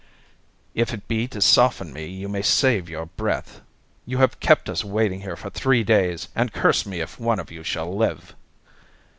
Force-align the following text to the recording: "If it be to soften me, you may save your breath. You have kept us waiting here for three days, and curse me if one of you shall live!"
"If 0.73 0.95
it 0.95 1.07
be 1.07 1.27
to 1.27 1.41
soften 1.41 1.93
me, 1.93 2.07
you 2.07 2.27
may 2.27 2.41
save 2.41 2.89
your 2.89 3.05
breath. 3.05 3.61
You 4.03 4.17
have 4.17 4.39
kept 4.39 4.67
us 4.67 4.83
waiting 4.83 5.21
here 5.21 5.35
for 5.35 5.51
three 5.51 5.83
days, 5.83 6.27
and 6.35 6.51
curse 6.51 6.87
me 6.87 7.01
if 7.01 7.19
one 7.19 7.37
of 7.39 7.51
you 7.51 7.61
shall 7.61 7.95
live!" 7.95 8.33